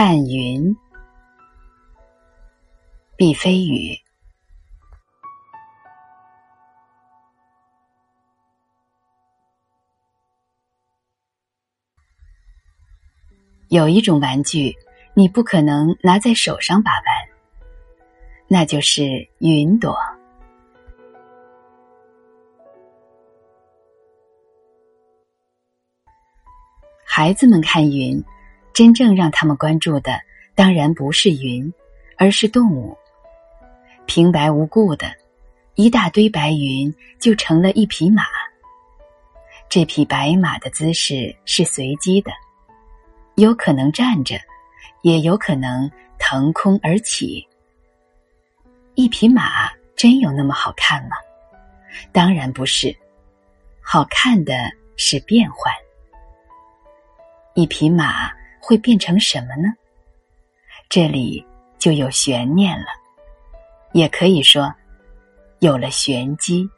[0.00, 0.76] 看云，
[3.16, 3.98] 毕飞宇。
[13.66, 14.72] 有一种玩具，
[15.14, 17.02] 你不可能拿在手上把玩，
[18.46, 19.98] 那就是云朵。
[27.04, 28.22] 孩子们看云，
[28.78, 30.20] 真正让他们关注的
[30.54, 31.74] 当然不是云，
[32.16, 32.96] 而是动物。
[34.06, 35.12] 平白无故的，
[35.74, 38.22] 一大堆白云就成了一匹马。
[39.68, 42.30] 这匹白马的姿势是随机的，
[43.34, 44.36] 有可能站着，
[45.02, 47.44] 也有可能腾空而起。
[48.94, 51.16] 一匹马真有那么好看吗？
[52.12, 52.96] 当然不是，
[53.80, 55.74] 好看的是变换。
[57.54, 58.30] 一匹马
[58.68, 59.72] 会变成什么呢？
[60.90, 61.42] 这里
[61.78, 62.84] 就有悬念了，
[63.92, 64.74] 也可以说
[65.60, 66.68] 有了玄机。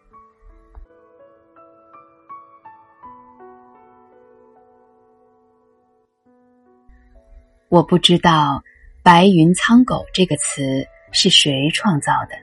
[7.68, 8.62] 我不知道
[9.02, 12.36] “白云苍狗”这个词是谁创造的，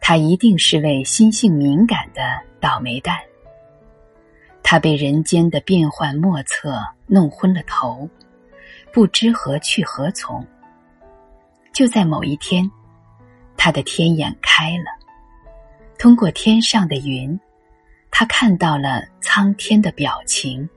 [0.00, 2.22] 它一定是位心性敏感的
[2.62, 3.18] 倒霉蛋。
[4.64, 8.08] 他被人间的变幻莫测弄昏了头，
[8.92, 10.46] 不知何去何从。
[11.72, 12.70] 就在某一天，
[13.56, 14.84] 他的天眼开了，
[15.98, 17.38] 通过天上的云，
[18.10, 20.68] 他看到了苍天的表情，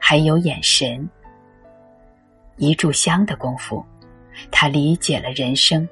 [0.00, 1.08] 还有眼神。
[2.56, 3.84] 一炷香的功夫，
[4.50, 5.88] 他理解了人生，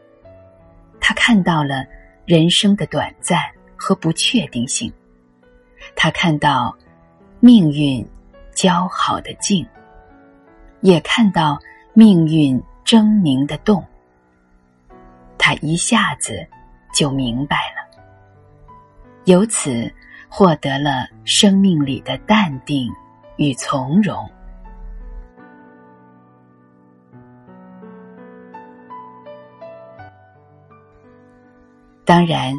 [1.00, 1.84] 他看到了
[2.24, 3.40] 人生的短暂
[3.76, 4.92] 和不确定性，
[5.94, 6.76] 他看到。
[7.40, 8.04] 命运
[8.52, 9.64] 姣好的静，
[10.80, 11.58] 也看到
[11.92, 13.84] 命运狰狞的洞。
[15.36, 16.46] 他一下子
[16.92, 18.00] 就明白了，
[19.24, 19.90] 由此
[20.28, 22.92] 获得了生命里的淡定
[23.36, 24.28] 与从容。
[32.04, 32.54] 当然，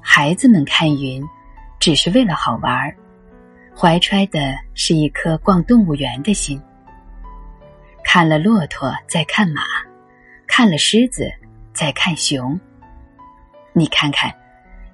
[0.00, 1.20] 孩子们看云，
[1.80, 2.96] 只是为了好玩儿。
[3.76, 6.62] 怀揣的是一颗逛动物园的心，
[8.04, 9.62] 看了骆驼再看马，
[10.46, 11.30] 看了狮子
[11.72, 12.58] 再看熊。
[13.72, 14.32] 你看看，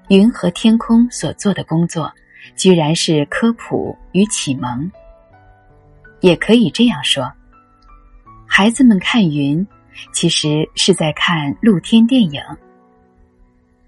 [0.09, 2.13] 云和天空所做的工作，
[2.55, 4.91] 居然是科普与启蒙。
[6.21, 7.33] 也可以这样说，
[8.47, 9.67] 孩子们看云，
[10.13, 12.43] 其实是在看露天电影。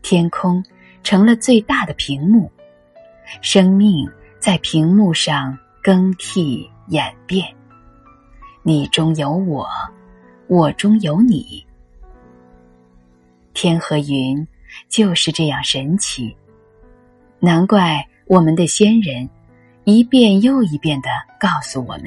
[0.03, 0.65] 天空
[1.03, 2.51] 成了最大的屏幕，
[3.41, 4.11] 生命。
[4.41, 7.47] 在屏幕上更替演变，
[8.63, 9.67] 你中有我，
[10.47, 11.65] 我中有你。
[13.55, 14.47] 天和云
[14.89, 16.37] 就是这样神奇，
[17.39, 19.29] 难怪我们的先人
[19.85, 22.05] 一遍又一遍的告诉我们：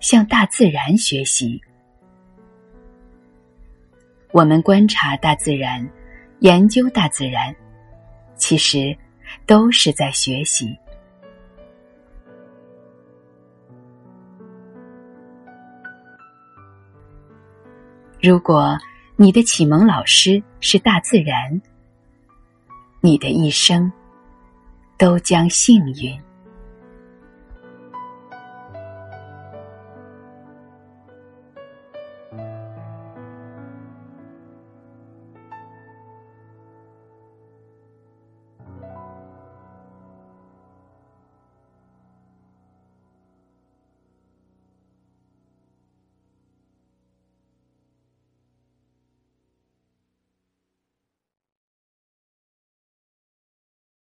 [0.00, 1.60] 向大自然学习。
[4.32, 5.86] 我们观察大自然，
[6.40, 7.54] 研究大自然，
[8.36, 8.96] 其实
[9.46, 10.78] 都是在学习。
[18.22, 18.78] 如果
[19.16, 21.60] 你的启蒙老师是大自然，
[23.00, 23.90] 你的一生
[24.96, 26.16] 都将幸运。